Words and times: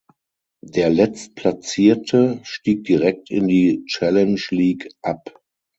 Der 0.65 0.89
Letztplatzierte 0.89 2.39
stieg 2.41 2.85
direkt 2.85 3.29
in 3.29 3.47
die 3.47 3.85
Challenge 3.85 4.41
League 4.49 4.89
ab. 5.03 5.43